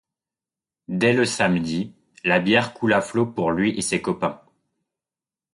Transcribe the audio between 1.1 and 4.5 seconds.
le samedi, la bière coule à flots pour lui et ses copains.